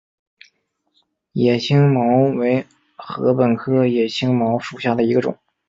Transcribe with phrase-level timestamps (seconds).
[1.33, 2.03] 野青茅
[2.35, 2.65] 为
[2.97, 5.37] 禾本科野青茅属下的一个种。